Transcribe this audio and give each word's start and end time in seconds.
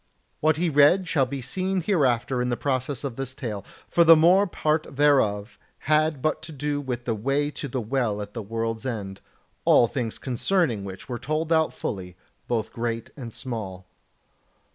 What 0.39 0.57
he 0.57 0.67
read 0.67 1.07
shall 1.07 1.27
be 1.27 1.43
seen 1.43 1.81
hereafter 1.81 2.41
in 2.41 2.49
the 2.49 2.57
process 2.57 3.03
of 3.03 3.17
this 3.17 3.35
tale; 3.35 3.63
for 3.87 4.03
the 4.03 4.15
more 4.15 4.47
part 4.47 4.87
thereof 4.95 5.59
had 5.85 6.23
but 6.23 6.41
to 6.41 6.51
do 6.51 6.81
with 6.81 7.05
the 7.05 7.13
way 7.13 7.51
to 7.51 7.67
the 7.67 7.81
Well 7.81 8.19
at 8.19 8.33
the 8.33 8.41
World's 8.41 8.87
End, 8.87 9.21
all 9.63 9.85
things 9.85 10.17
concerning 10.17 10.83
which 10.83 11.07
were 11.07 11.19
told 11.19 11.53
out 11.53 11.71
fully, 11.71 12.15
both 12.47 12.73
great 12.73 13.11
and 13.15 13.31
small. 13.31 13.85